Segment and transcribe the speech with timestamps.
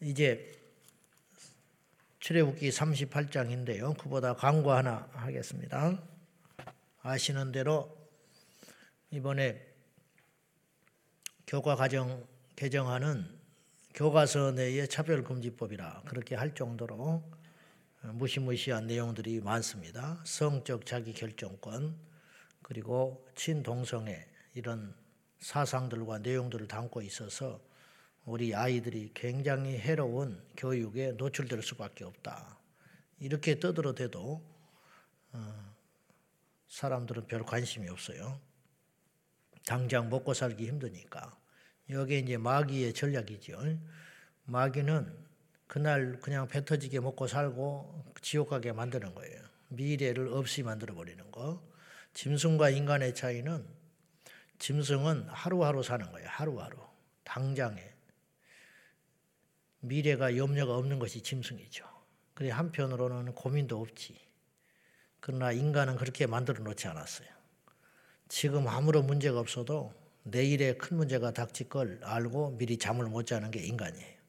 [0.00, 0.58] 이제
[2.20, 3.96] 출애굽기 38장인데요.
[3.98, 6.02] 그보다 광고 하나 하겠습니다.
[7.02, 7.96] 아시는 대로
[9.10, 9.66] 이번에
[11.46, 12.26] 교과 과정
[12.56, 13.26] 개정하는
[13.94, 17.22] 교과서 내의 차별금지법이라 그렇게 할 정도로
[18.02, 20.22] 무시무시한 내용들이 많습니다.
[20.24, 21.96] 성적 자기 결정권
[22.62, 24.94] 그리고 친동성애 이런
[25.40, 27.60] 사상들과 내용들을 담고 있어서
[28.30, 32.56] 우리 아이들이 굉장히 해로운 교육에 노출될 수밖에 없다.
[33.18, 34.40] 이렇게 떠들어대도
[35.32, 35.74] 어,
[36.68, 38.40] 사람들은 별 관심이 없어요.
[39.66, 41.36] 당장 먹고 살기 힘드니까.
[41.90, 43.60] 여기에 이제 마귀의 전략이죠.
[44.44, 45.12] 마귀는
[45.66, 49.42] 그날 그냥 배 터지게 먹고 살고 지옥 가게 만드는 거예요.
[49.70, 51.60] 미래를 없이 만들어 버리는 거.
[52.14, 53.66] 짐승과 인간의 차이는
[54.60, 56.28] 짐승은 하루하루 사는 거예요.
[56.28, 56.76] 하루하루.
[57.24, 57.89] 당장에.
[59.80, 61.84] 미래가 염려가 없는 것이 짐승이죠.
[62.34, 64.18] 그래 한편으로는 고민도 없지.
[65.20, 67.28] 그러나 인간은 그렇게 만들어 놓지 않았어요.
[68.28, 73.60] 지금 아무런 문제가 없어도 내일에 큰 문제가 닥칠 걸 알고 미리 잠을 못 자는 게
[73.60, 74.20] 인간이에요.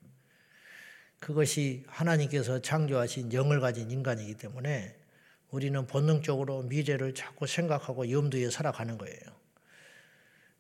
[1.20, 4.98] 그것이 하나님께서 창조하신 영을 가진 인간이기 때문에
[5.52, 9.22] 우리는 본능적으로 미래를 자꾸 생각하고 염두에 살아가는 거예요.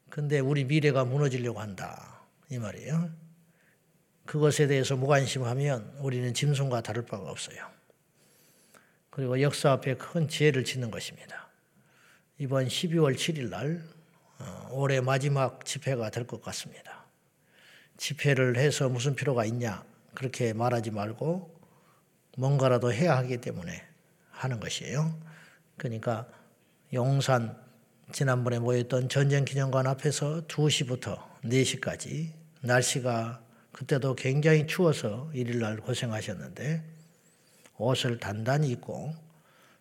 [0.09, 2.21] 근데 우리 미래가 무너지려고 한다.
[2.49, 3.30] 이 말이에요.
[4.25, 7.67] 그것에 대해서 무관심하면 우리는 짐승과 다를 바가 없어요.
[9.09, 11.49] 그리고 역사 앞에 큰 지혜를 짓는 것입니다.
[12.37, 13.83] 이번 12월 7일 날
[14.39, 17.05] 어, 올해 마지막 집회가 될 것 같습니다.
[17.97, 19.83] 집회를 해서 무슨 필요가 있냐
[20.15, 21.59] 그렇게 말하지 말고
[22.37, 23.83] 뭔가라도 해야 하기 때문에
[24.31, 25.19] 하는 것이에요.
[25.77, 26.27] 그러니까
[26.93, 27.55] 용산
[28.11, 33.41] 지난번에 모였던 전쟁 기념관 앞에서 2시부터 4시까지 날씨가
[33.81, 36.83] 그때도 굉장히 추워서 일일날 고생하셨는데
[37.79, 39.15] 옷을 단단히 입고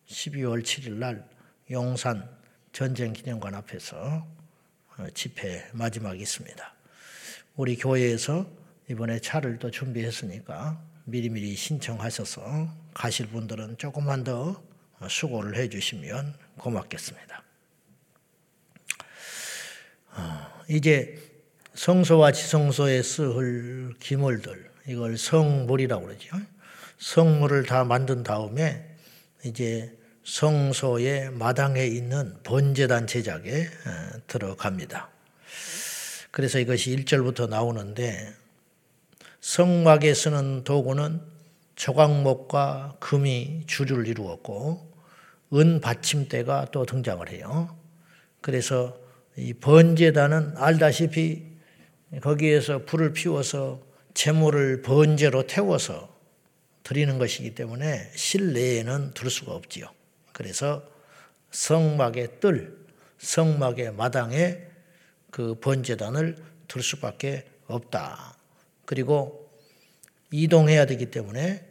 [0.08, 1.28] 12월 7일 날
[1.70, 2.26] 용산
[2.72, 4.26] 전쟁 기념관 앞에서
[4.96, 6.74] 어, 집회 마지막이 있습니다.
[7.56, 8.50] 우리 교회에서
[8.88, 14.62] 이번에 차를 또 준비했으니까 미리미리 신청하셔서 가실 분들은 조금만 더
[15.10, 17.44] 수고를 해 주시면 고맙겠습니다.
[20.12, 21.29] 어, 이제
[21.80, 26.36] 성소와 지성소에 쓰을 기물들 이걸 성물이라고 그러죠.
[26.98, 28.84] 성물을 다 만든 다음에
[29.44, 29.90] 이제
[30.22, 35.08] 성소의 마당에 있는 번제단 제작에 어, 들어갑니다.
[36.30, 38.30] 그래서 이것이 1절부터 나오는데
[39.40, 41.22] 성막에 쓰는 도구는
[41.76, 44.86] 조각목과 금이 주를 이루었고
[45.54, 47.74] 은 받침대가 또 등장을 해요.
[48.42, 48.98] 그래서
[49.38, 51.49] 이 번제단은 알다시피
[52.18, 53.80] 거기에서 불을 피워서
[54.14, 56.12] 재물을 번제로 태워서
[56.82, 59.86] 드리는 것이기 때문에 실내에는 둘 수가 없지요.
[60.32, 60.82] 그래서
[61.52, 62.76] 성막의 뜰,
[63.18, 64.58] 성막의 마당에
[65.30, 68.36] 그 번제단을 둘 수밖에 없다.
[68.84, 69.50] 그리고
[70.32, 71.64] 이동해야 되기 때문에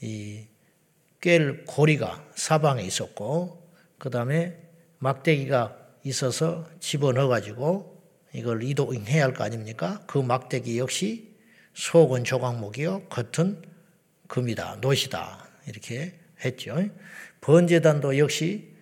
[0.00, 3.62] 이꿰 고리가 사방에 있었고
[3.98, 4.58] 그 다음에
[4.98, 7.93] 막대기가 있어서 집어넣어 가지고
[8.34, 10.02] 이걸 이동해야 할 거 아닙니까?
[10.06, 11.34] 그 막대기 역시
[11.74, 13.62] 속은 조각목이요 겉은
[14.28, 16.14] 금이다 노시다 이렇게
[16.44, 16.76] 했죠.
[17.40, 18.74] 번제단도 역시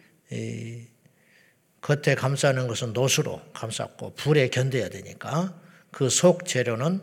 [1.80, 5.58] 겉에 감싸는 것은 노수로 감쌌고 불에 견뎌야 되니까
[5.90, 7.00] 그 속 재료는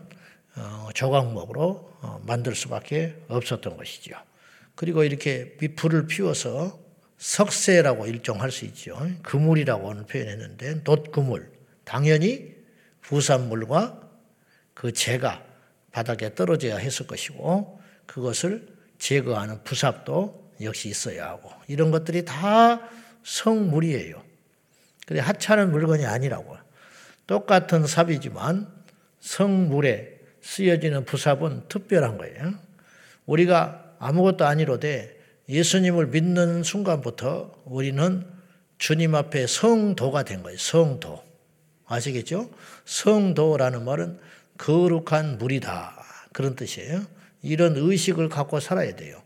[0.56, 4.16] 어, 조각목으로 어, 만들 수밖에 없었던 것이죠.
[4.74, 6.80] 그리고 이렇게 불을 피워서
[7.18, 8.98] 석쇠라고 일종할 수 있죠.
[9.22, 11.52] 그물이라고는 표현했는데 돛그물
[11.90, 12.54] 당연히
[13.00, 14.00] 부산물과
[14.74, 15.44] 그 재가
[15.90, 18.68] 바닥에 떨어져야 했을 것이고 그것을
[18.98, 22.80] 제거하는 부삽도 역시 있어야 하고 이런 것들이 다
[23.24, 24.22] 성물이에요.
[25.04, 26.56] 그래 하찮은 물건이 아니라고.
[27.26, 28.72] 똑같은 삽이지만
[29.18, 32.54] 성물에 쓰여지는 부삽은 특별한 거예요.
[33.26, 38.24] 우리가 아무것도 아니로되 예수님을 믿는 순간부터 우리는
[38.78, 40.56] 주님 앞에 성도가 된 거예요.
[40.56, 41.29] 성도.
[41.90, 42.48] 아시겠죠?
[42.84, 44.18] 성도라는 말은
[44.58, 45.96] 거룩한 물이다.
[46.32, 47.02] 그런 뜻이에요.
[47.42, 49.20] 이런 의식을 갖고 살아야 돼요.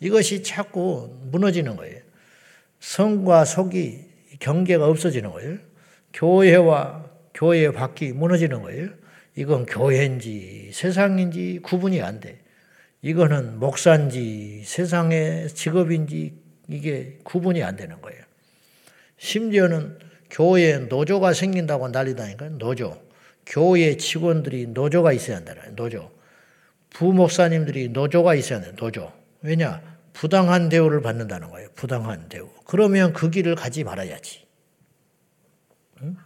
[0.00, 2.00] 이것이 자꾸 무너지는 거예요.
[2.78, 4.04] 성과 속이
[4.38, 5.58] 경계가 없어지는 거예요.
[6.12, 8.90] 교회와 교회 밖이 무너지는 거예요.
[9.36, 12.40] 이건 교회인지 세상인지 구분이 안 돼.
[13.02, 16.34] 이거는 목사인지 세상의 직업인지
[16.68, 18.22] 이게 구분이 안 되는 거예요.
[19.18, 22.58] 심지어는 교회에 노조가 생긴다고 난리다니까요.
[22.58, 23.00] 노조.
[23.46, 26.10] 교회 직원들이 노조가 있어야 한다는 노조.
[26.90, 29.12] 부목사님들이 노조가 있어야 돼, 노조.
[29.42, 29.82] 왜냐?
[30.12, 31.68] 부당한 대우를 받는다는 거예요.
[31.74, 32.50] 부당한 대우.
[32.64, 34.46] 그러면 그 길을 가지 말아야지.
[36.02, 36.16] 응?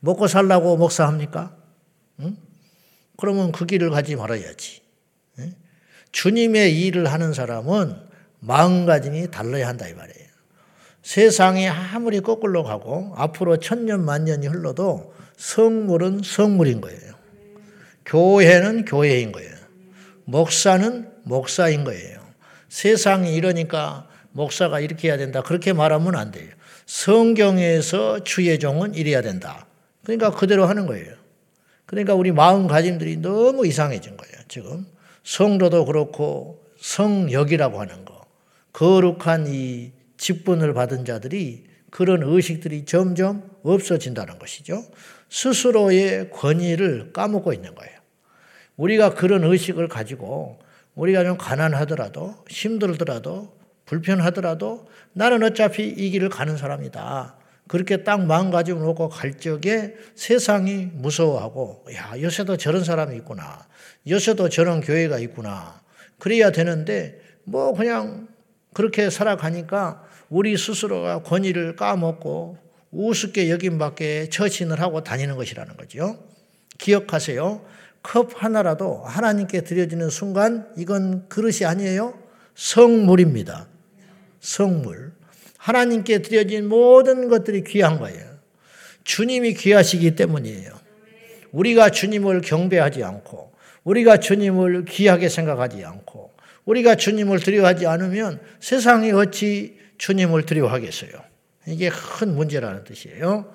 [0.00, 1.56] 먹고 살라고 목사합니까?
[2.20, 2.36] 응?
[3.16, 4.82] 그러면 그 길을 가지 말아야지.
[5.38, 5.54] 응?
[6.12, 8.00] 주님의 일을 하는 사람은
[8.40, 10.25] 마음가짐이 달라야 한다 이 말이에요.
[11.06, 17.14] 세상이 아무리 거꾸로 가고 앞으로 천년 만년이 흘러도 성물은 성물인 거예요.
[18.04, 19.54] 교회는 교회인 거예요.
[20.24, 22.18] 목사는 목사인 거예요.
[22.68, 25.42] 세상이 이러니까 목사가 이렇게 해야 된다.
[25.42, 26.50] 그렇게 말하면 안 돼요.
[26.86, 29.68] 성경에서 주의 종은 이래야 된다.
[30.02, 31.14] 그러니까 그대로 하는 거예요.
[31.84, 34.34] 그러니까 우리 마음가짐들이 너무 이상해진 거예요.
[34.48, 34.86] 지금
[35.22, 38.26] 성도도 그렇고 성역이라고 하는 거.
[38.72, 44.84] 거룩한 이 직분을 받은 자들이 그런 의식들이 점점 없어진다는 것이죠.
[45.30, 47.96] 스스로의 권위를 까먹고 있는 거예요.
[48.76, 50.58] 우리가 그런 의식을 가지고
[50.94, 57.36] 우리가 좀 가난하더라도 힘들더라도 불편하더라도 나는 어차피 이 길을 가는 사람이다.
[57.68, 63.66] 그렇게 딱 마음가짐을 놓고 갈 적에 세상이 무서워하고 야 요새도 저런 사람이 있구나.
[64.08, 65.80] 요새도 저런 교회가 있구나.
[66.18, 68.28] 그래야 되는데 뭐 그냥
[68.72, 72.58] 그렇게 살아가니까 우리 스스로가 권위를 까먹고
[72.90, 76.18] 우습게 여김밖에 처신을 하고 다니는 것이라는 거죠.
[76.78, 77.64] 기억하세요.
[78.02, 82.18] 컵 하나라도 하나님께 드려지는 순간 이건 그릇이 아니에요.
[82.54, 83.68] 성물입니다.
[84.40, 85.12] 성물.
[85.58, 88.24] 하나님께 드려진 모든 것들이 귀한 거예요.
[89.04, 90.70] 주님이 귀하시기 때문이에요.
[91.50, 93.52] 우리가 주님을 경배하지 않고,
[93.84, 96.32] 우리가 주님을 귀하게 생각하지 않고,
[96.64, 101.10] 우리가 주님을 두려워하지 않으면 세상이 어찌 주님을 두려워하겠어요.
[101.66, 103.52] 이게 큰 문제라는 뜻이에요.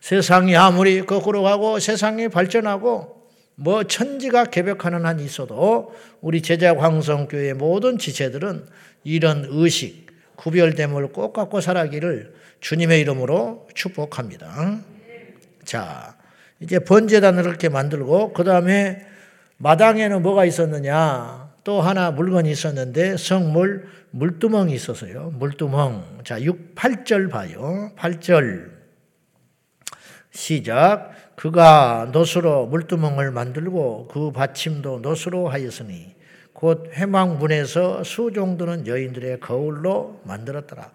[0.00, 3.22] 세상이 아무리 거꾸로 가고 세상이 발전하고
[3.54, 8.66] 뭐 천지가 개벽하는 한 있어도 우리 제자 광성교회 모든 지체들은
[9.04, 10.06] 이런 의식,
[10.36, 14.80] 구별됨을 꼭 갖고 살아기를 주님의 이름으로 축복합니다.
[15.64, 16.16] 자,
[16.60, 19.06] 이제 번제단을 이렇게 만들고 그 다음에
[19.58, 21.41] 마당에는 뭐가 있었느냐?
[21.64, 25.30] 또 하나 물건이 있었는데 성물 물두멍이 있었어요.
[25.38, 26.20] 물두멍.
[26.24, 27.92] 자, 6, 8절 봐요.
[27.96, 28.70] 8절.
[30.32, 31.12] 시작.
[31.36, 36.14] 그가 노수로 물두멍을 만들고 그 받침도 노수로 하였으니
[36.52, 40.92] 곧 회망문에서 수 정도는 여인들의 거울로 만들었더라.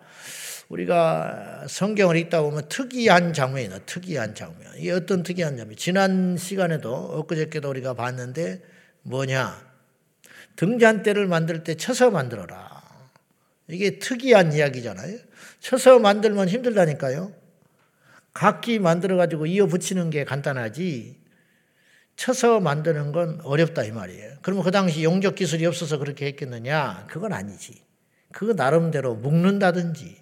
[0.69, 4.73] 우리가 성경을 읽다 보면 특이한 장면이 나 특이한 장면.
[4.77, 5.75] 이게 어떤 특이한 장면?
[5.77, 8.61] 지난 시간에도 엊그저께도 우리가 봤는데
[9.03, 9.66] 뭐냐?
[10.57, 12.83] 등잔대를 만들 때 쳐서 만들어라.
[13.69, 15.17] 이게 특이한 이야기잖아요.
[15.59, 17.33] 쳐서 만들면 힘들다니까요.
[18.33, 21.17] 각기 만들어가지고 이어 붙이는 게 간단하지,
[22.15, 24.37] 쳐서 만드는 건 어렵다 이 말이에요.
[24.41, 27.07] 그러면 그 당시 용접 기술이 없어서 그렇게 했겠느냐?
[27.09, 27.81] 그건 아니지.
[28.31, 30.17] 그거 나름대로 묶는다든지,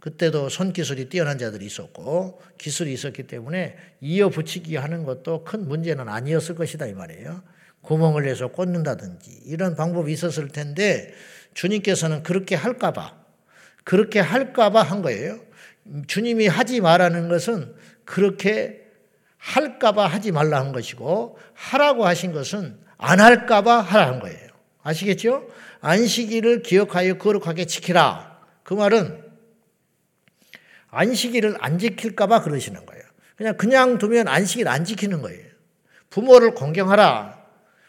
[0.00, 6.08] 그때도 손 기술이 뛰어난 자들이 있었고, 기술이 있었기 때문에 이어 붙이기 하는 것도 큰 문제는
[6.08, 7.42] 아니었을 것이다 이 말이에요.
[7.84, 11.14] 구멍을 내서 꽂는다든지, 이런 방법이 있었을 텐데,
[11.54, 13.14] 주님께서는 그렇게 할까봐,
[13.84, 15.38] 그렇게 할까봐 한 거예요.
[16.06, 18.82] 주님이 하지 말라는 것은 그렇게
[19.38, 24.48] 할까봐 하지 말라 한 것이고, 하라고 하신 것은 안 할까봐 하라 한 거예요.
[24.82, 25.48] 아시겠죠?
[25.80, 28.38] 안식일을 기억하여 거룩하게 지키라.
[28.62, 29.22] 그 말은
[30.90, 33.02] 안식일을 안 지킬까봐 그러시는 거예요.
[33.36, 35.44] 그냥 그냥 두면 안식일 안 지키는 거예요.
[36.08, 37.43] 부모를 공경하라.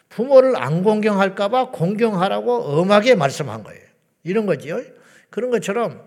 [0.08, 3.82] 부모를 안 공경할까봐 공경하라고 엄하게 말씀한 거예요.
[4.22, 4.80] 이런 거지요.
[5.30, 6.02] 그런 것처럼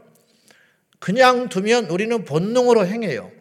[1.00, 3.32] 그냥 두면 우리는 본능으로 행해요.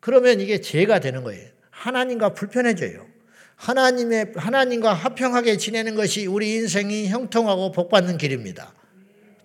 [0.00, 1.48] 그러면 이게 죄가 되는 거예요.
[1.70, 3.06] 하나님과 불편해져요.
[3.56, 8.72] 하나님의 하나님과 합평하게 지내는 것이 우리 인생이 형통하고 복받는 길입니다.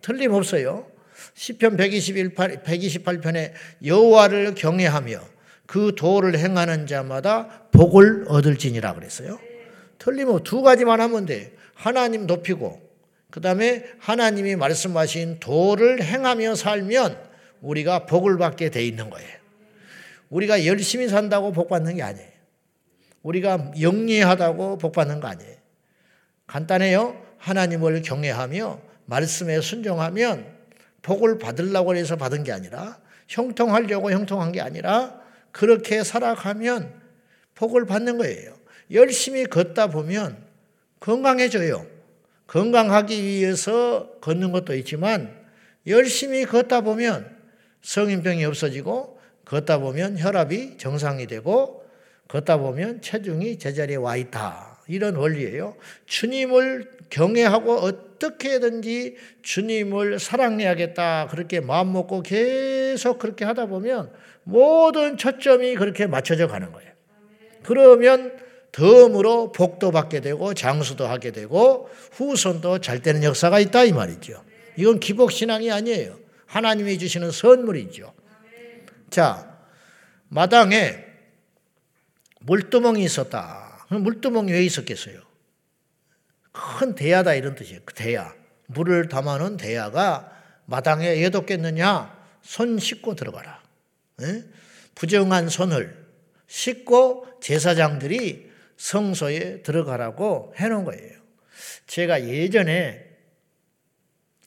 [0.02, 0.88] 틀림없어요.
[1.34, 3.52] 시편 121, 128편에
[3.84, 5.20] 여호와를 경외하며
[5.66, 9.40] 그 도를 행하는 자마다 복을 얻을지니라 그랬어요.
[10.06, 11.52] 틀림없 두 가지만 하면 돼.
[11.74, 12.80] 하나님 높이고
[13.32, 17.18] 그 다음에 하나님이 말씀하신 도를 행하며 살면
[17.62, 19.28] 우리가 복을 받게 돼 있는 거예요.
[20.30, 22.30] 우리가 열심히 산다고 복 받는 게 아니에요.
[23.24, 25.56] 우리가 영리하다고 복 받는 거 아니에요.
[26.46, 27.20] 간단해요.
[27.40, 30.46] 하나님을 경외하며 말씀에 순종하면
[31.02, 35.20] 복을 받으려고 해서 받은 게 아니라 형통하려고 형통한 게 아니라
[35.52, 36.94] 그렇게 살아가면
[37.56, 38.65] 복을 받는 거예요.
[38.92, 40.38] 열심히 걷다 보면
[41.00, 41.86] 건강해져요.
[42.48, 45.34] 건강하기 위해서 걷는 것도 있지만
[45.88, 47.36] 열심히 걷다 보면
[47.82, 51.86] 성인병이 없어지고 걷다 보면 혈압이 정상이 되고
[52.28, 54.80] 걷다 보면 체중이 제자리에 와 있다.
[54.88, 55.76] 이런 원리예요.
[56.06, 61.28] 주님을 경외하고 어떻게든지 주님을 사랑해야겠다.
[61.30, 64.12] 그렇게 마음 먹고 계속 그렇게 하다 보면
[64.44, 66.92] 모든 초점이 그렇게 맞춰져 가는 거예요.
[67.64, 68.45] 그러면
[68.76, 74.44] 덤으로 복도 받게 되고 장수도 하게 되고 후손도 잘 되는 역사가 있다 이 말이죠.
[74.76, 76.20] 이건 기복 신앙이 아니에요.
[76.46, 78.14] 하나님이 주시는 선물이죠.
[79.10, 79.58] 자,
[80.28, 81.06] 마당에
[82.42, 83.86] 물두멍이 있었다.
[83.90, 85.22] 물두멍이 왜 있었겠어요?
[86.52, 87.80] 큰 대야다 이런 뜻이에요.
[87.86, 88.34] 그 대야.
[88.68, 90.32] 물을 담아놓은 대야가
[90.66, 92.14] 마당에 애독겠느냐?
[92.42, 93.62] 손 씻고 들어가라.
[94.22, 94.44] 에?
[94.96, 96.06] 부정한 손을
[96.48, 101.22] 씻고 제사장들이 성소에 들어가라고 해놓은 거예요.
[101.88, 103.06] 제가 예전에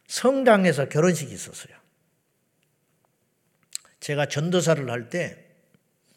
[0.07, 1.77] 성당에서 결혼식이 있었어요.
[4.01, 5.45] 제가 전도사를 할 때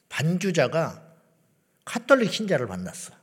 [0.09, 1.15] 반주자가
[1.85, 3.13] 카톨릭 신자를 만났어.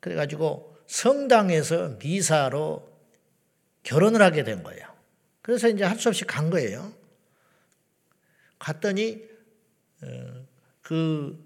[0.00, 2.90] 그래가지고 성당에서 미사로
[3.82, 4.92] 결혼을 하게 된 거예요.
[5.42, 6.94] 그래서 이제 할 수 없이 간 거예요.
[8.58, 9.22] 갔더니
[10.02, 10.46] 어,
[10.80, 11.43] 그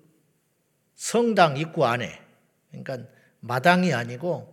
[0.99, 2.21] 성당 입구 안에
[2.71, 2.99] 그러니까
[3.39, 4.53] 마당이 아니고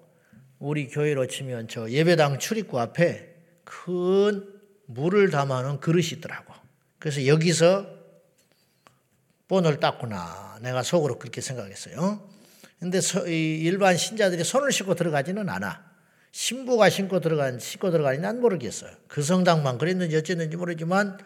[0.60, 4.48] 우리 교회로 치면 저 예배당 출입구 앞에 큰
[4.86, 6.54] 물을 담아놓은 그릇이 있더라고.
[7.00, 7.88] 그래서 여기서
[9.48, 10.60] 본을 땄구나.
[10.62, 12.30] 내가 속으로 그렇게 생각했어요.
[12.80, 15.84] 근데 일반 신자들이 손을 씻고 들어가지는 않아.
[16.32, 18.92] 신부가 신고 들어간, 신고 들어가니 난 모르겠어요.
[19.08, 21.18] 그 성당만 그랬는지 어쨌는지 모르지만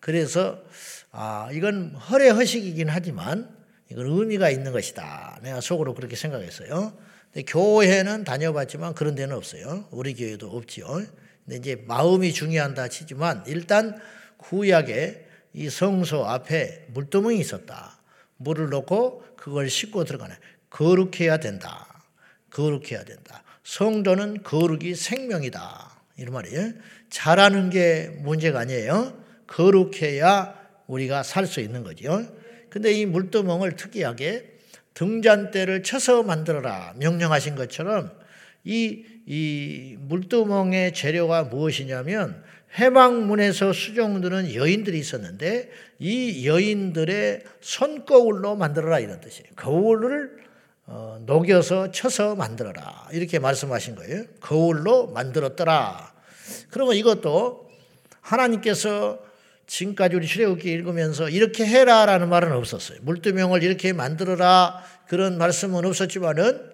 [0.00, 0.60] 그래서
[1.12, 3.63] 아, 이건 허례 허식이긴 하지만
[3.94, 5.38] 이건 의미가 있는 것이다.
[5.42, 6.98] 내가 속으로 그렇게 생각했어요.
[7.32, 9.86] 근데 교회는 다녀봤지만 그런 데는 없어요.
[9.92, 10.86] 우리 교회도 없지요.
[11.44, 13.96] 근데 이제 마음이 중요한다 치지만 일단
[14.38, 18.00] 구약에 이 성소 앞에 물두멍이 있었다.
[18.36, 20.34] 물을 넣고 그걸 씻고 들어가네.
[20.70, 22.02] 거룩해야 된다.
[22.50, 23.44] 거룩해야 된다.
[23.62, 26.02] 성도는 거룩이 생명이다.
[26.16, 26.72] 이런 말이에요.
[27.10, 29.22] 잘하는 게 문제가 아니에요.
[29.46, 30.58] 거룩해야
[30.88, 32.26] 우리가 살 수 있는 거죠.
[32.74, 34.50] 근데 이 물두멍을 특이하게
[34.94, 38.10] 등잔대를 쳐서 만들어라 명령하신 것처럼
[38.64, 42.42] 이, 이 물두멍의 재료가 무엇이냐면
[42.76, 49.50] 해방문에서 수종드는 여인들이 있었는데 이 여인들의 손거울로 만들어라 이런 뜻이에요.
[49.54, 50.38] 거울을
[50.86, 54.24] 어, 녹여서 쳐서 만들어라 이렇게 말씀하신 거예요.
[54.40, 56.12] 거울로 만들었더라.
[56.70, 57.70] 그러면 이것도
[58.20, 59.20] 하나님께서
[59.66, 62.98] 지금까지 우리 출애굽기 읽으면서 이렇게 해라라는 말은 없었어요.
[63.02, 66.72] 물두명을 이렇게 만들어라 그런 말씀은 없었지만은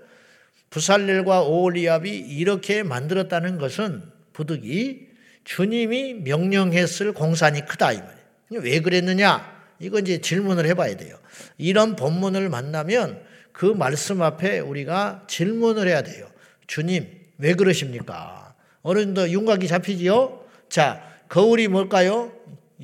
[0.70, 5.08] 부살렐과 오올리압이 이렇게 만들었다는 것은 부득이
[5.44, 8.62] 주님이 명령했을 공산이 크다 이 말이에요.
[8.62, 9.60] 왜 그랬느냐?
[9.80, 11.18] 이거 이제 질문을 해봐야 돼요.
[11.58, 16.28] 이런 본문을 만나면 그 말씀 앞에 우리가 질문을 해야 돼요.
[16.66, 18.54] 주님 왜 그러십니까?
[18.82, 20.44] 어른도 윤곽이 잡히지요?
[20.68, 22.32] 자 거울이 뭘까요?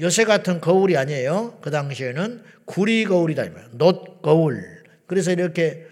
[0.01, 1.59] 요새 같은 거울이 아니에요.
[1.61, 3.45] 그 당시에는 구리 거울이다.
[3.73, 4.63] 놋 거울.
[5.07, 5.87] 그래서 이렇게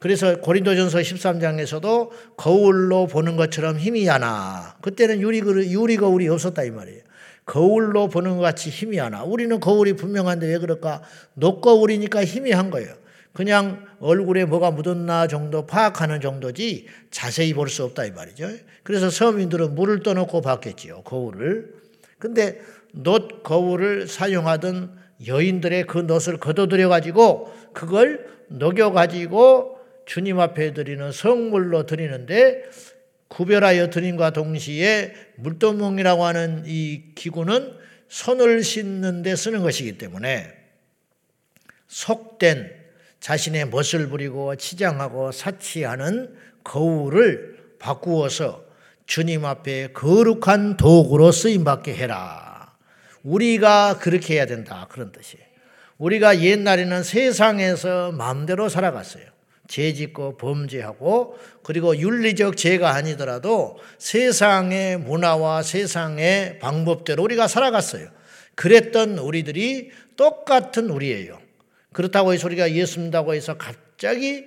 [0.00, 4.76] 그래서 고린도전서 13장에서도 거울로 보는 것처럼 힘이 하나.
[4.80, 7.02] 그때는 유리 유리 거울이 없었다 이 말이에요.
[7.44, 9.22] 거울로 보는 것 같이 힘이 하나.
[9.24, 11.02] 우리는 거울이 분명한데 왜 그럴까?
[11.34, 12.94] 녹 거울이니까 힘이 한 거예요.
[13.32, 18.48] 그냥 얼굴에 뭐가 묻었나 정도 파악하는 정도지 자세히 볼 수 없다 이 말이죠.
[18.82, 21.02] 그래서 서민들은 물을 떠놓고 봤겠지요.
[21.02, 21.74] 거울을.
[22.18, 22.60] 근데
[22.92, 31.86] 놋 거울을 사용하던 여인들의 그 놋을 걷어들여 가지고 그걸 녹여 가지고 주님 앞에 드리는 성물로
[31.86, 32.64] 드리는데
[33.28, 37.74] 구별하여 드림과 동시에 물도멍이라고 하는 이 기구는
[38.08, 40.52] 손을 씻는 데 쓰는 것이기 때문에
[41.86, 42.72] 속된
[43.20, 48.64] 자신의 멋을 부리고 치장하고 사치하는 거울을 바꾸어서
[49.06, 52.49] 주님 앞에 거룩한 도구로 쓰임 받게 해라.
[53.22, 54.86] 우리가 그렇게 해야 된다.
[54.90, 55.44] 그런 뜻이에요.
[55.98, 59.24] 우리가 옛날에는 세상에서 마음대로 살아갔어요.
[59.68, 68.08] 죄 짓고 범죄하고 그리고 윤리적 죄가 아니더라도 세상의 문화와 세상의 방법대로 우리가 살아갔어요.
[68.56, 71.38] 그랬던 우리들이 똑같은 우리예요.
[71.92, 74.44] 그렇다고 해서 우리가 예수 믿다고 해서 갑자기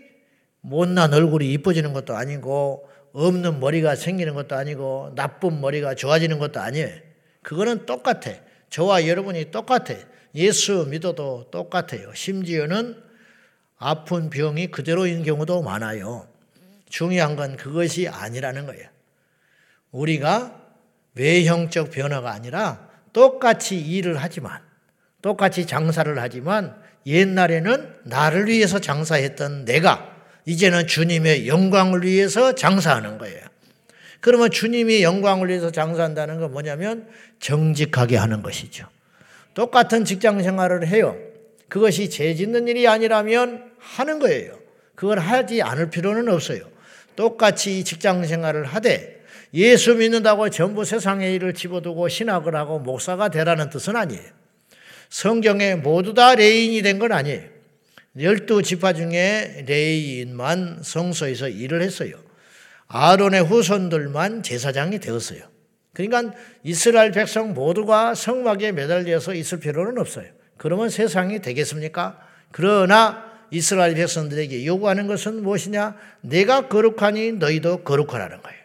[0.61, 6.89] 못난 얼굴이 이뻐지는 것도 아니고 없는 머리가 생기는 것도 아니고 나쁜 머리가 좋아지는 것도 아니에요.
[7.43, 8.31] 그거는 똑같아.
[8.73, 9.99] 저와 여러분이 똑같아요.
[10.33, 12.11] 예수 믿어도 똑같아요.
[12.15, 12.97] 심지어는
[13.77, 16.27] 아픈 병이 그대로인 경우도 많아요.
[16.89, 18.89] 중요한 건 그것이 아니라는 거예요.
[19.91, 20.59] 우리가
[21.13, 24.59] 외형적 변화가 아니라 똑같이 일을 하지만,
[25.21, 26.75] 똑같이 장사를 하지만
[27.05, 33.52] 옛날에는 나를 위해서 장사했던 내가 이제는 주님의 영광을 위해서 장사하는 거예요.
[34.23, 37.09] 그러면 주님이 영광을 위해서 장사한다는 건 뭐냐면
[37.41, 38.87] 정직하게 하는 것이죠.
[39.53, 41.17] 똑같은 직장 생활을 해요.
[41.67, 44.57] 그것이 죄 짓는 일이 아니라면 하는 거예요.
[44.95, 46.61] 그걸 하지 않을 필요는 없어요.
[47.17, 49.21] 똑같이 직장 생활을 하되
[49.53, 54.23] 예수 믿는다고 전부 세상의 일을 집어두고 신학을 하고 목사가 되라는 뜻은 아니에요.
[55.09, 57.41] 성경에 모두 다 레위인이 된 건 아니에요.
[58.17, 62.15] 열두 지파 중에 레위인만 성소에서 일을 했어요.
[62.95, 65.41] 아론의 후손들만 제사장이 되었어요.
[65.93, 70.27] 그러니까 이스라엘 백성 모두가 성막에 매달려서 있을 필요는 없어요.
[70.57, 72.19] 그러면 세상이 되겠습니까?
[72.51, 75.95] 그러나 이스라엘 백성들에게 요구하는 것은 무엇이냐?
[76.21, 78.59] 내가 거룩하니 너희도 거룩하라는 거예요.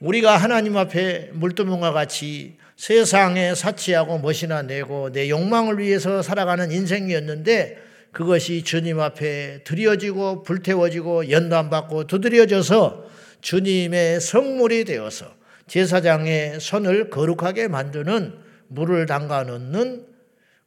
[0.00, 8.62] 우리가 하나님 앞에 물두멍과 같이 세상에 사치하고 멋이나 내고 내 욕망을 위해서 살아가는 인생이었는데 그것이
[8.62, 15.34] 주님 앞에 드려지고 불태워지고 연단받고 두드려져서 주님의 성물이 되어서
[15.66, 20.06] 제사장의 손을 거룩하게 만드는 물을 담가 놓는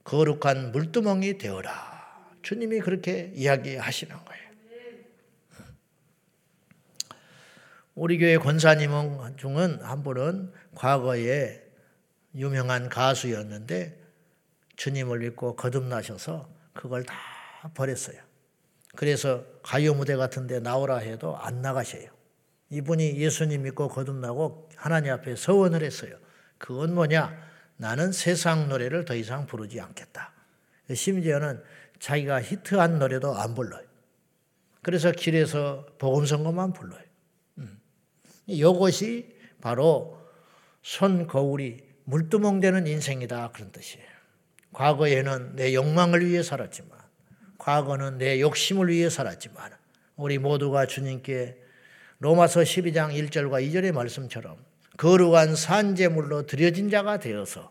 [0.03, 2.35] 거룩한 물두멍이 되어라.
[2.41, 4.47] 주님이 그렇게 이야기하시는 거예요.
[7.95, 8.91] 우리 교회 권사님
[9.37, 11.61] 중은 한 분은 과거에
[12.35, 13.97] 유명한 가수였는데
[14.75, 17.36] 주님을 믿고 거듭나셔서 그걸 다
[17.73, 18.17] 버렸어요.
[18.95, 22.09] 그래서 가요 무대 같은 데 나오라 해도 안 나가셔요.
[22.69, 26.17] 이분이 예수님 믿고 거듭나고 하나님 앞에 서원을 했어요.
[26.57, 27.47] 그건 뭐냐?
[27.77, 30.33] 나는 세상 노래를 더 이상 부르지 않겠다.
[30.93, 31.63] 심지어는
[31.99, 33.85] 자기가 히트한 노래도 안 불러요.
[34.81, 37.03] 그래서 길에서 복음성거만 불러요.
[37.59, 37.79] 음.
[38.47, 40.17] 이것이 바로
[40.81, 44.07] 손 거울이 물두멍되는 인생이다 그런 뜻이에요.
[44.71, 46.97] 과거에는 내 욕망을 위해 살았지만,
[47.67, 49.71] 과거는 내 욕심을 위해 살았지만,
[50.15, 51.57] 우리 모두가 주님께
[52.19, 54.55] 로마서 12장 1절과 2절의 말씀처럼
[54.95, 57.69] 거룩한 산재물로 드려진 자가 되어서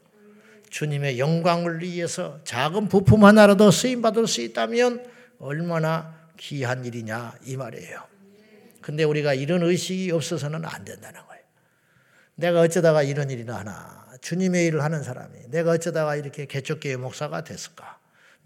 [0.68, 5.02] 주님의 영광을 위해서 작은 부품 하나라도 쓰임 받을 수 있다면
[5.38, 8.04] 얼마나 귀한 일이냐 이 말이에요.
[8.82, 11.42] 근데 우리가 이런 의식이 없어서는 안 된다는 거예요.
[12.34, 14.06] 내가 어쩌다가 이런 일이나 하나.
[14.20, 17.95] 주님의 일을 하는 사람이 내가 어쩌다가 이렇게 개척교회 목사가 됐을까?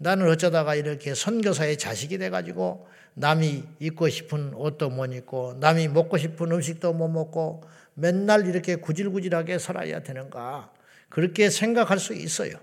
[0.01, 6.51] 나는 어쩌다가 이렇게 선교사의 자식이 돼가지고 남이 입고 싶은 옷도 못 입고 남이 먹고 싶은
[6.51, 10.71] 음식도 못 먹고 맨날 이렇게 구질구질하게 살아야 되는가?
[11.09, 12.55] 그렇게 생각할 수 있어요.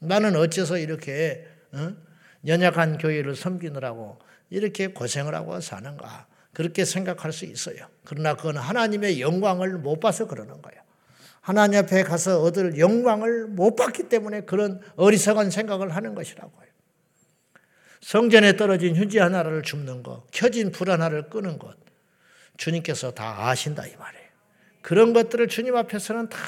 [0.00, 1.94] 나는 어째서 이렇게 어?
[2.46, 4.18] 연약한 교회를 섬기느라고
[4.50, 6.26] 이렇게 고생을 하고 사는가?
[6.52, 7.86] 그렇게 생각할 수 있어요.
[8.04, 10.82] 그러나 그건 하나님의 영광을 못 봐서 그러는 거예요.
[11.40, 16.71] 하나님 앞에 가서 얻을 영광을 못 받기 때문에 그런 어리석은 생각을 하는 것이라고요.
[18.02, 21.76] 성전에 떨어진 휴지 하나를 줍는 것, 켜진 불 하나를 끄는 것,
[22.56, 24.26] 주님께서 다 아신다 이 말이에요.
[24.82, 26.38] 그런 것들을 주님 앞에서는 다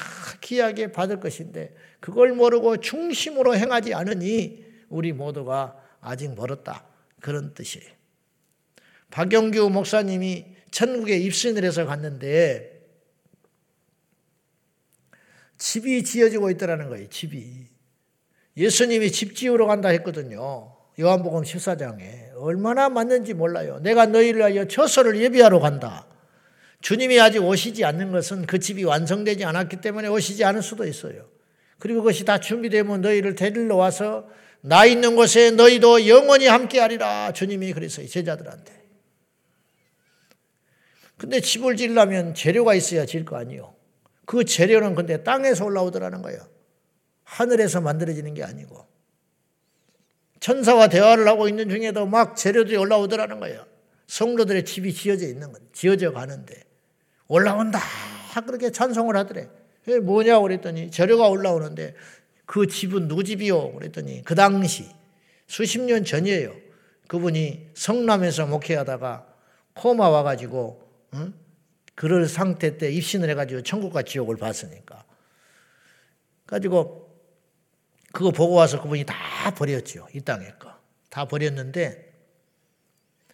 [0.41, 6.85] 귀하게 받을 것인데 그걸 모르고 중심으로 행하지 않으니 우리 모두가 아직 멀었다.
[7.21, 7.89] 그런 뜻이에요.
[9.09, 12.75] 박영규 목사님이 천국에 입신을 해서 갔는데
[15.57, 17.09] 집이 지어지고 있더라는 거예요.
[17.09, 17.67] 집이.
[18.57, 20.74] 예수님이 집 지으러 간다 했거든요.
[20.99, 23.79] 요한복음 14장에 얼마나 맞는지 몰라요.
[23.81, 26.07] 내가 너희를 위하여 처소를 예비하러 간다.
[26.81, 31.27] 주님이 아직 오시지 않는 것은 그 집이 완성되지 않았기 때문에 오시지 않을 수도 있어요.
[31.79, 34.27] 그리고 그것이 다 준비되면 너희를 데리러 와서
[34.61, 37.33] 나 있는 곳에 너희도 영원히 함께하리라.
[37.33, 38.07] 주님이 그랬어요.
[38.07, 38.73] 제자들한테.
[41.17, 43.73] 근데 집을 지려면 재료가 있어야 질 거 아니요.
[44.25, 46.39] 그 재료는 근데 땅에서 올라오더라는 거예요.
[47.23, 48.85] 하늘에서 만들어지는 게 아니고.
[50.45, 53.65] 천사와 대화를 하고 있는 중에도 막 재료들이 올라오더라는 거예요.
[54.05, 56.65] 성도들의 집이 지어져 있는 건 지어져 가는데
[57.27, 57.79] 올라온다
[58.45, 59.49] 그렇게 찬송을 하더래.
[60.03, 61.95] 뭐냐 그랬더니 재료가 올라오는데
[62.45, 63.71] 그 집은 누구 집이요?
[63.73, 64.87] 그랬더니 그 당시
[65.47, 66.53] 수십 년 전이에요.
[67.07, 69.25] 그분이 성남에서 목회하다가
[69.73, 70.79] 코마 와가지고
[71.15, 71.33] 응?
[71.95, 75.05] 그럴 상태 때 입신을 해가지고 천국과 지옥을 봤으니까.
[76.45, 77.04] 가지고
[78.15, 79.13] 그거 보고 와서 그분이 다
[79.53, 80.07] 버렸죠.
[80.13, 80.73] 이 땅에 거.
[81.09, 82.13] 다 버렸는데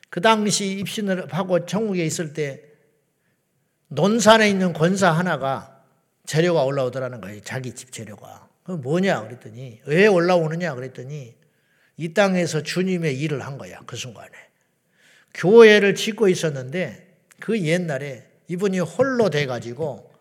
[0.09, 2.63] 그 당시 입신을 하고 천국에 있을 때
[3.89, 5.83] 논산에 있는 권사 하나가
[6.25, 7.41] 재료가 올라오더라는 거예요.
[7.41, 8.49] 자기 집 재료가.
[8.63, 11.35] 그 뭐냐 그랬더니 왜 올라오느냐 그랬더니
[11.97, 13.81] 이 땅에서 주님의 일을 한 거야.
[13.85, 14.31] 그 순간에.
[15.35, 20.11] 교회를 짓고 있었는데 그 옛날에 이분이 홀로 돼 가지고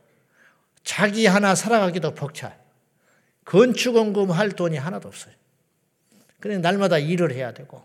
[0.85, 2.60] 자기 하나 살아가기도 벅차.
[3.45, 5.35] 건축원금 할 돈이 하나도 없어요.
[6.41, 7.83] 그래 날마다 일을 해야 되고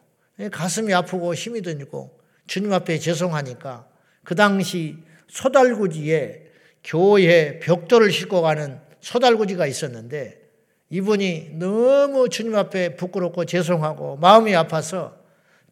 [0.52, 3.88] 가슴이 아프고 힘이 들고 주님 앞에 죄송하니까
[4.24, 6.52] 그 당시 소달구지에
[6.84, 10.42] 교회 벽돌을 싣고 가는 소달구지가 있었는데
[10.90, 15.18] 이분이 너무 주님 앞에 부끄럽고 죄송하고 마음이 아파서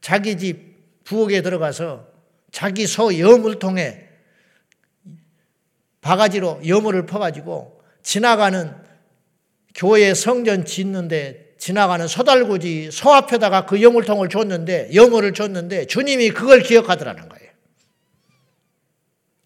[0.02, 2.08] 자기 집 부엌에 들어가서
[2.52, 4.10] 자기 소 여물통에
[6.02, 8.83] 바가지로 여물을 퍼가지고 지나가는
[9.74, 17.30] 교회 성전 짓는데 지나가는 소달구지 소 앞에다가 그 여물통을 줬는데 여물을 줬는데 주님이 그걸 기억하더라는
[17.30, 17.52] 거예요.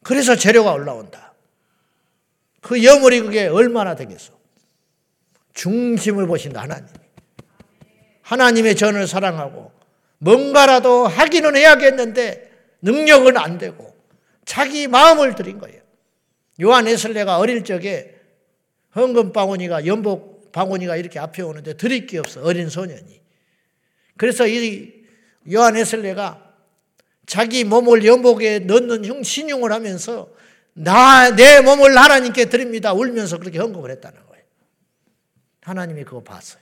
[0.04, 1.34] 그래서 재료가 올라온다.
[2.62, 4.34] 그 여물이 그게 얼마나 되겠어?
[5.54, 6.88] 중심을 보신다 하나님.
[8.24, 9.72] 하나님의 전을 사랑하고
[10.18, 13.96] 뭔가라도 하기는 해야겠는데 능력은 안 되고
[14.44, 15.82] 자기 마음을 드린 거예요.
[16.62, 18.17] 요한 에슬레가 어릴 적에
[18.98, 23.22] 헌금 방언이가 연복 방언이가 이렇게 앞에 오는데 드릴 게 없어 어린 소년이.
[24.18, 24.92] 그래서 이
[25.52, 26.56] 요한 에슬레가
[27.26, 30.30] 자기 몸을 연복에 넣는 흉 신용을 하면서
[30.74, 34.44] 나 내 몸을 하나님께 드립니다 울면서 그렇게 헌금을 했다는 거예요.
[35.62, 36.62] 하나님이 그거 봤어요.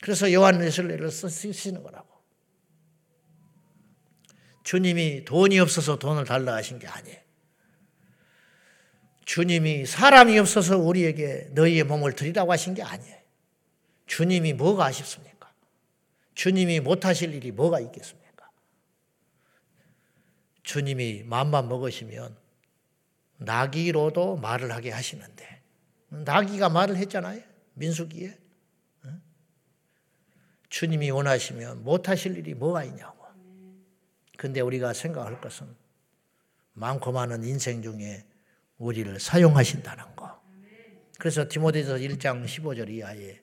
[0.00, 2.08] 그래서 요한 에슬레를 쓰시는 거라고.
[4.64, 7.23] 주님이 돈이 없어서 돈을 달라 하신 게 아니에요.
[9.24, 13.16] 주님이 사람이 없어서 우리에게 너희의 몸을 드리라고 하신 게 아니에요.
[14.06, 15.52] 주님이 뭐가 아쉽습니까?
[16.34, 18.50] 주님이 못하실 일이 뭐가 있겠습니까?
[20.62, 22.36] 주님이 마음만 먹으시면
[23.38, 25.60] 나귀로도 말을 하게 하시는데
[26.08, 27.40] 나귀가 말을 했잖아요.
[27.74, 28.38] 민수기에.
[30.68, 33.24] 주님이 원하시면 못하실 일이 뭐가 있냐고.
[34.36, 35.74] 근데 우리가 생각할 것은
[36.72, 38.24] 많고 많은 인생 중에
[38.84, 40.40] 우리를 사용하신다는 거.
[41.18, 43.40] 그래서 디모데서 1장 15절 이하에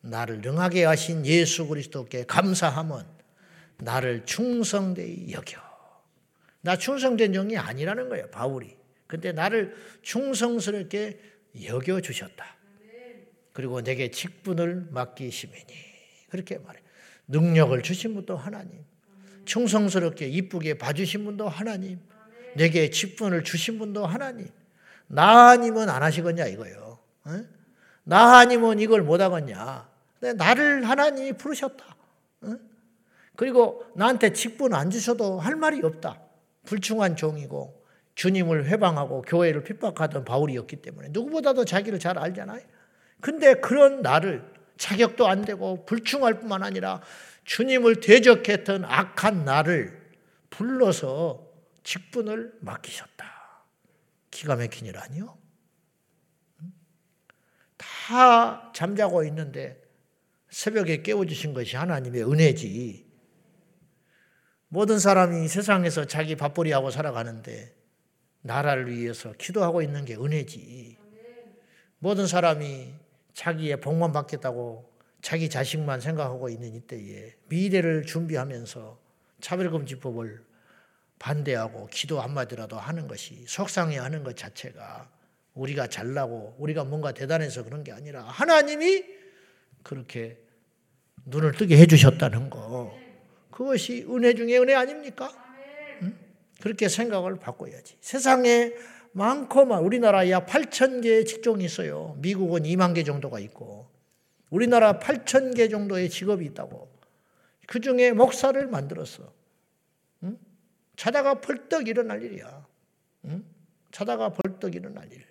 [0.00, 3.02] 나를 능하게 하신 예수 그리스도께 감사함은
[3.78, 5.60] 나를 충성되이 여겨.
[6.60, 8.76] 나 충성된 종이 아니라는 거예요, 바울이.
[9.06, 11.18] 근데 나를 충성스럽게
[11.64, 12.56] 여겨 주셨다.
[13.52, 15.66] 그리고 내게 직분을 맡기시매니
[16.30, 16.80] 그렇게 말해.
[17.26, 18.84] 능력을 주신 분도 하나님.
[19.44, 22.00] 충성스럽게 이쁘게 봐주신 분도 하나님.
[22.54, 24.48] 내게 직분을 주신 분도 하나님.
[25.06, 26.98] 나 아니면 안 하시겠냐 이거요.
[27.24, 27.44] 어?
[28.04, 29.88] 나 아니면 이걸 못 하겠냐.
[30.36, 31.84] 나를 하나님이 부르셨다.
[32.42, 32.56] 어?
[33.36, 36.20] 그리고 나한테 직분 안 주셔도 할 말이 없다.
[36.64, 42.62] 불충한 종이고 주님을 회방하고 교회를 핍박하던 바울이었기 때문에 누구보다도 자기를 잘 알잖아요.
[43.20, 44.44] 근데 그런 나를
[44.76, 47.00] 자격도 안 되고 불충할 뿐만 아니라
[47.44, 50.00] 주님을 대적했던 악한 나를
[50.50, 51.46] 불러서
[51.82, 53.33] 직분을 맡기셨다.
[54.34, 55.38] 기가 막힌 일 아니요?
[57.76, 59.80] 다 잠자고 있는데
[60.50, 63.06] 새벽에 깨워주신 것이 하나님의 은혜지.
[64.68, 67.74] 모든 사람이 세상에서 자기 밥벌이하고 살아가는데
[68.42, 70.98] 나라를 위해서 기도하고 있는 게 은혜지.
[72.00, 72.92] 모든 사람이
[73.34, 74.92] 자기의 복만 받겠다고
[75.22, 78.98] 자기 자식만 생각하고 있는 이때에 미래를 준비하면서
[79.40, 80.44] 차별금지법을
[81.24, 85.08] 반대하고 기도 한마디라도 하는 것이 속상해 하는 것 자체가
[85.54, 89.04] 우리가 잘나고 우리가 뭔가 대단해서 그런 게 아니라 하나님이
[89.82, 90.36] 그렇게
[91.24, 92.94] 눈을 뜨게 해주셨다는 거.
[93.50, 95.32] 그것이 은혜 중에 은혜 아닙니까?
[96.02, 96.14] 응?
[96.60, 97.96] 그렇게 생각을 바꿔야지.
[98.02, 98.72] 세상에
[99.12, 102.18] 많고 많 우리나라에 약 8천 개의 직종이 있어요.
[102.18, 103.88] 미국은 2만 개 정도가 있고
[104.50, 106.92] 우리나라 8천 개 정도의 직업이 있다고.
[107.66, 109.32] 그 중에 목사를 만들었어.
[110.96, 112.66] 자다가 벌떡 일어날 일이야.
[113.26, 113.44] 응?
[113.90, 115.24] 자다가 벌떡 일어날 일.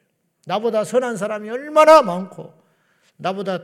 [0.46, 2.54] 나보다 선한 사람이 얼마나 많고,
[3.18, 3.60] 나보다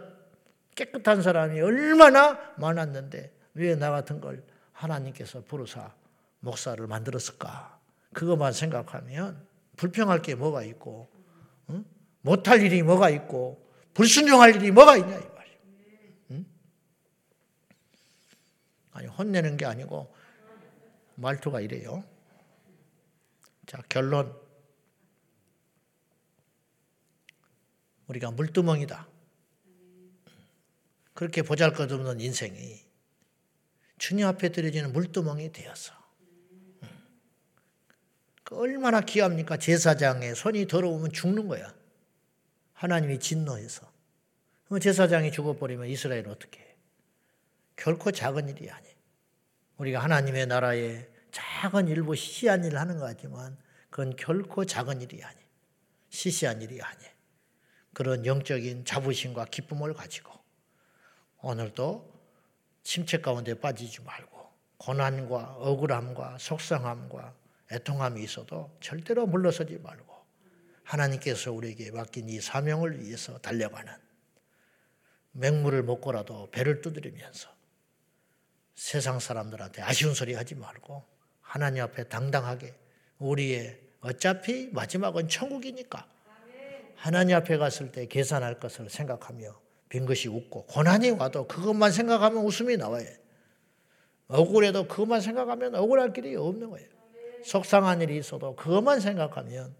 [0.76, 5.94] 깨끗한 사람이 얼마나 많았는데, 왜 나 같은 걸 하나님께서 부르사
[6.40, 7.78] 목사를 만들었을까?
[8.14, 11.10] 그것만 생각하면 불평할 게 뭐가 있고,
[11.70, 11.84] 응?
[12.22, 15.56] 못할 일이 뭐가 있고, 불순종할 일이 뭐가 있냐, 이 말이야.
[16.32, 16.46] 응?
[18.94, 20.14] 아니, 혼내는 게 아니고,
[21.20, 22.04] 말투가 이래요.
[23.66, 24.36] 자, 결론.
[28.08, 29.08] 우리가 물두멍이다.
[31.14, 32.82] 그렇게 보잘 것 없는 인생이
[33.98, 35.94] 주님 앞에 드려지는 물두멍이 되어서.
[38.44, 39.58] 그 얼마나 귀합니까?
[39.58, 41.72] 제사장의 손이 더러우면 죽는 거야.
[42.74, 43.92] 하나님이 진노해서.
[44.82, 46.76] 제사장이 죽어버리면 이스라엘 어떻게 해?
[47.76, 48.96] 결코 작은 일이 아니에요.
[49.78, 53.58] 우리가 하나님의 나라에 작은 일부 시시한 일을 하는 것 같지만
[53.90, 55.38] 그건 결코 작은 일이 아니.
[56.10, 57.06] 시시한 일이 아니.
[57.94, 60.34] 그런 영적인 자부심과 기쁨을 가지고
[61.42, 62.20] 오늘도
[62.84, 67.36] 침체 가운데 빠지지 말고 고난과 억울함과 속상함과
[67.72, 70.16] 애통함이 있어도 절대로 물러서지 말고
[70.84, 73.94] 하나님께서 우리에게 맡긴 이 사명을 위해서 달려가는
[75.34, 77.50] 맹물을 먹고라도 배를 두드리면서
[78.74, 81.19] 세상 사람들한테 아쉬운 소리 하지 말고
[81.50, 82.76] 하나님 앞에 당당하게
[83.18, 86.08] 우리의 어차피 마지막은 천국이니까
[86.94, 89.60] 하나님 앞에 갔을 때 계산할 것을 생각하며
[89.90, 93.08] 빈 것이 웃고 고난이 와도 그것만 생각하면 웃음이 나와요.
[94.28, 96.88] 억울해도 그것만 생각하면 억울할 길이 없는 거예요.
[97.44, 99.74] 속상한 일이 있어도 그것만 생각하면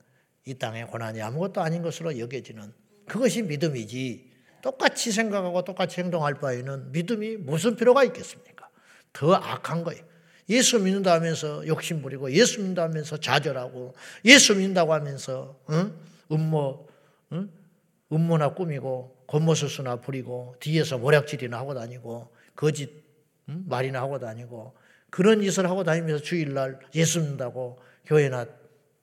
[0.46, 2.74] 이 땅의 고난이 아무것도 아닌 것으로 여겨지는
[3.06, 4.32] 그것이 믿음이지
[4.64, 8.70] 똑같이 생각하고 똑같이 행동할 바에는 믿음이 무슨 필요가 있겠습니까?
[9.14, 10.09] 더 악한 거예요.
[10.50, 13.94] 예수 믿는다 하면서 욕심 부리고 예수 믿는다 하면서 좌절하고
[14.26, 15.94] 예수 믿는다고 하면서 응?
[16.32, 16.88] 음모
[17.34, 17.50] 응?
[18.12, 22.90] 음모나 꾸미고 겉모술수나 부리고 뒤에서 모략질이나 하고 다니고 거짓
[23.50, 23.66] 응?
[23.68, 24.76] 말이나 하고 다니고
[25.10, 28.46] 그런 짓을 하고 다니면서 주일날 예수 믿는다고 교회나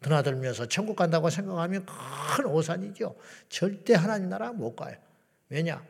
[0.00, 3.16] 드나들면서 천국 간다고 생각하면 큰 오산이죠.
[3.48, 4.96] 절대 하나님 나라 못 가요.
[5.48, 5.84] 왜냐?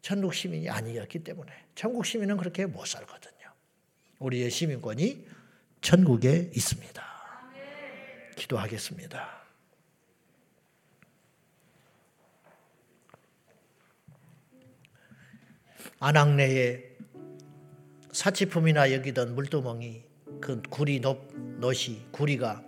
[0.00, 1.52] 천국 시민이 아니었기 때문에.
[1.74, 3.37] 천국 시민은 그렇게 못 살거든요.
[4.18, 5.26] 우리의 시민권이
[5.80, 7.02] 천국에 있습니다.
[8.36, 9.38] 기도하겠습니다.
[16.00, 16.96] 안악내에
[18.12, 20.04] 사치품이나 여기던 물두멍이
[20.40, 22.64] 그 구리 높, 넛이 구리가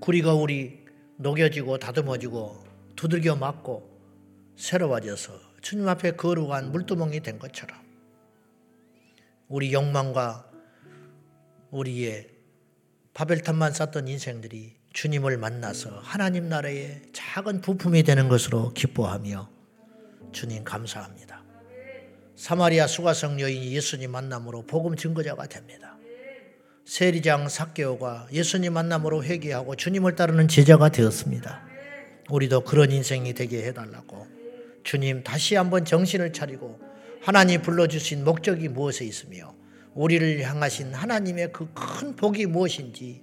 [0.00, 0.84] 구리가 우리
[1.16, 2.64] 녹여지고 다듬어지고
[2.96, 3.92] 두들겨 맞고
[4.56, 7.78] 새로워져서 주님 앞에 거룩한 물두멍이 된 것처럼
[9.52, 10.46] 우리 욕망과
[11.72, 12.26] 우리의
[13.12, 19.50] 바벨탑만 쌓던 인생들이 주님을 만나서 하나님 나라의 작은 부품이 되는 것으로 기뻐하며
[20.32, 21.44] 주님 감사합니다.
[22.34, 25.98] 사마리아 수가성 여인이 예수님 만남으로 복음 증거자가 됩니다.
[26.86, 31.62] 세리장 사개오가 예수님 만남으로 회개하고 주님을 따르는 제자가 되었습니다.
[32.30, 34.26] 우리도 그런 인생이 되게 해달라고
[34.82, 36.91] 주님 다시 한번 정신을 차리고
[37.22, 39.54] 하나님 불러주신 목적이 무엇에 있으며
[39.94, 43.22] 우리를 향하신 하나님의 그 큰 복이 무엇인지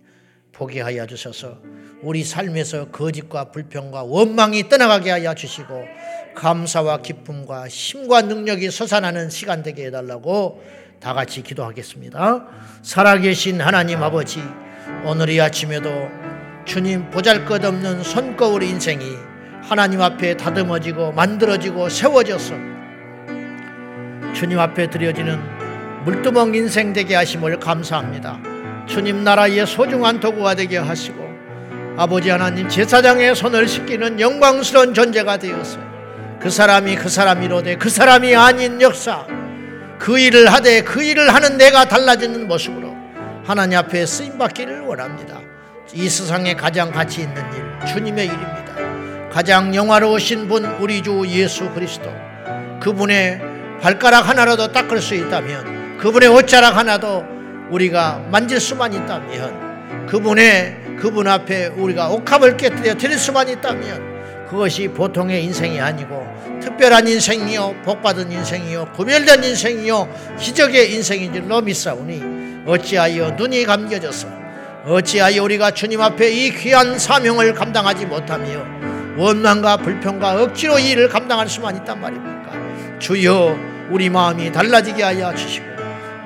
[0.53, 1.57] 보게 하여 주셔서
[2.01, 5.83] 우리 삶에서 거짓과 불평과 원망이 떠나가게 하여 주시고
[6.35, 10.63] 감사와 기쁨과 힘과 능력이 솟아나는 시간 되게 해달라고
[11.01, 12.47] 다 같이 기도하겠습니다.
[12.81, 14.41] 살아계신 하나님 아버지,
[15.05, 15.89] 오늘 이 아침에도
[16.65, 19.03] 주님 보잘 것 없는 손거울 인생이
[19.61, 22.68] 하나님 앞에 다듬어지고 만들어지고 세워져서
[24.39, 25.37] 주님 앞에 드려지는
[26.05, 28.39] 물두멍 인생 되게 하심을 감사합니다.
[28.87, 31.29] 주님 나라의 소중한 도구가 되게 하시고
[31.97, 35.77] 아버지 하나님 제사장의 손을 씻기는 영광스러운 존재가 되어서
[36.39, 39.27] 그 사람이 그 사람이로되 그 사람이 아닌 역사
[39.97, 42.95] 그 일을 하되 그 일을 하는 내가 달라지는 모습으로
[43.43, 45.41] 하나님 앞에 쓰임 받기를 원합니다.
[45.93, 49.29] 이 세상에 가장 가치 있는 일 주님의 일입니다.
[49.29, 52.09] 가장 영화로우신 분 우리 주 예수 그리스도
[52.79, 53.48] 그분의
[53.81, 57.25] 발가락 하나라도 닦을 수 있다면 그분의 옷자락 하나도
[57.69, 65.43] 우리가 만질 수만 있다면 그분의 그분 앞에 우리가 옥합을 깨뜨려 드릴 수만 있다면 그것이 보통의
[65.45, 66.27] 인생이 아니고
[66.61, 74.27] 특별한 인생이요 복받은 인생이요 구별된 인생이요 기적의 인생인 줄로 믿사오니 어찌하여 눈이 감겨져서
[74.85, 78.65] 어찌하여 우리가 주님 앞에 이 귀한 사명을 감당하지 못하며
[79.17, 82.38] 원망과 불평과 억지로 이 일을 감당할 수만 있단 말입니까
[82.99, 83.57] 주여
[83.89, 85.65] 우리 마음이 달라지게 하여 주시고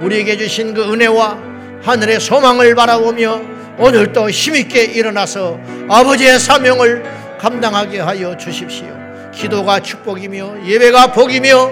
[0.02, 1.38] 우리에게 주신 그 은혜와
[1.84, 3.42] 하늘의 소망을 바라보며
[3.78, 5.60] 오늘도 힘있게 일어나서
[5.90, 7.04] 아버지의 사명을
[7.40, 8.88] 감당하게 하여 주십시오.
[9.34, 11.72] 기도가 축복이며 예배가 복이며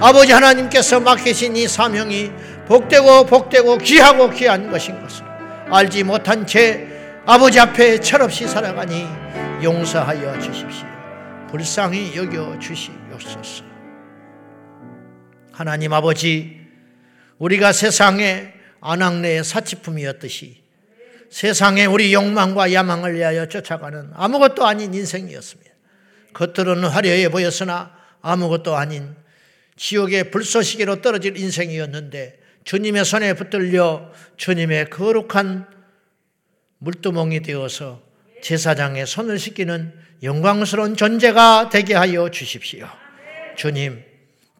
[0.00, 2.30] 아버지 하나님께서 맡기신 이 사명이
[2.66, 5.24] 복되고 복되고 귀하고 귀한 것인 것을
[5.70, 6.86] 알지 못한 채
[7.26, 9.06] 아버지 앞에 철없이 살아가니
[9.62, 10.86] 용서하여 주십시오.
[11.50, 13.71] 불쌍히 여겨 주시옵소서.
[15.52, 16.60] 하나님 아버지,
[17.38, 20.62] 우리가 세상의 안악내의 사치품이었듯이
[21.30, 25.70] 세상에 우리 욕망과 야망을 위하여 쫓아가는 아무것도 아닌 인생이었습니다.
[26.34, 29.14] 겉으로는 화려해 보였으나 아무것도 아닌
[29.76, 35.66] 지옥의 불쏘시개로 떨어질 인생이었는데 주님의 손에 붙들려 주님의 거룩한
[36.78, 38.02] 물두멍이 되어서
[38.42, 42.88] 제사장의 손을 씻기는 영광스러운 존재가 되게 하여 주십시오.
[43.56, 44.11] 주님,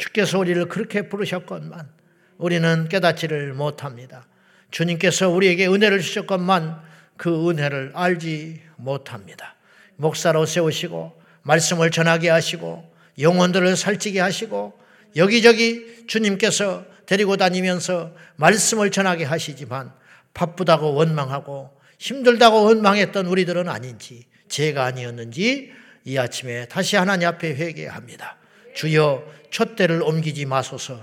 [0.03, 1.89] 주께서 우리를 그렇게 부르셨건만
[2.37, 4.27] 우리는 깨닫지를 못합니다.
[4.73, 6.83] 주님께서 우리에게 은혜를 주셨건만
[7.17, 9.55] 그 은혜를 알지 못합니다.
[9.97, 14.77] 목사로 세우시고 말씀을 전하게 하시고 영혼들을 살찌게 하시고
[15.15, 19.93] 여기저기 주님께서 데리고 다니면서 말씀을 전하게 하시지만
[20.35, 25.71] 바쁘다고 원망하고 힘들다고 원망했던 우리들은 아닌지 죄가 아니었는지
[26.05, 28.42] 이 아침에 다시 하나님 앞에 회개합니다.
[28.75, 31.01] 주여 촛대를 옮기지 마소서.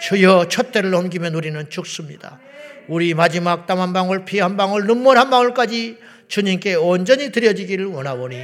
[0.00, 2.40] 주여 촛대를 옮기면 우리는 죽습니다.
[2.88, 8.36] 우리 마지막 땀 한 방울, 피 한 방울, 눈물 한 방울까지 주님께 온전히 드려지기를 원하오니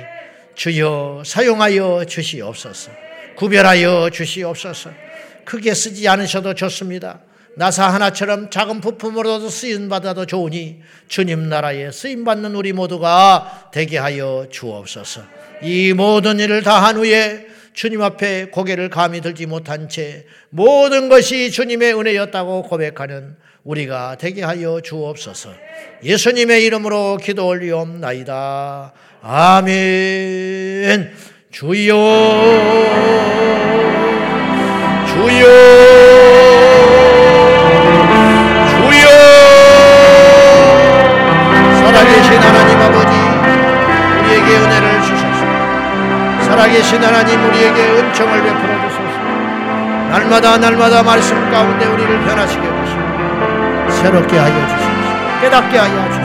[0.54, 2.90] 주여 사용하여 주시옵소서.
[3.36, 4.90] 구별하여 주시옵소서.
[5.44, 7.20] 크게 쓰지 않으셔도 좋습니다.
[7.58, 14.46] 나사 하나처럼 작은 부품으로도 쓰임 받아도 좋으니 주님 나라에 쓰임 받는 우리 모두가 되게 하여
[14.50, 15.22] 주옵소서.
[15.62, 21.50] 이 모든 일을 다 한 후에 주님 앞에 고개를 감히 들지 못한 채 모든 것이
[21.50, 25.50] 주님의 은혜였다고 고백하는 우리가 되게 하여 주옵소서.
[26.02, 28.94] 예수님의 이름으로 기도 올리옵나이다.
[29.20, 31.12] 아멘.
[31.50, 31.94] 주여,
[35.08, 35.95] 주여.
[46.66, 49.18] 살아계신 하나님, 우리에게 은총을 베풀어 주소서.
[50.10, 55.40] 날마다 날마다 말씀 가운데 우리를 변화시켜 주시고 새롭게 하여 주시옵소서.
[55.42, 56.16] 깨닫게 하여 주시옵소서.